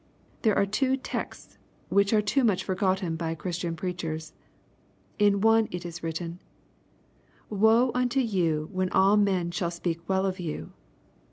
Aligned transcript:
There 0.41 0.55
are 0.55 0.65
two 0.65 0.97
texts 0.97 1.59
which 1.89 2.11
are 2.11 2.23
too 2.23 2.43
much 2.43 2.65
foi^otten 2.65 3.15
by 3.19 3.35
Christian 3.35 3.75
preachers. 3.75 4.33
In 5.19 5.41
one 5.41 5.67
it 5.69 5.85
is 5.85 6.01
written," 6.01 6.41
Woe 7.51 7.91
unto 7.93 8.19
you 8.19 8.67
when 8.71 8.89
all 8.93 9.15
men 9.15 9.51
shall 9.51 9.69
speak 9.69 10.09
well 10.09 10.25
of 10.25 10.39
you. 10.39 10.71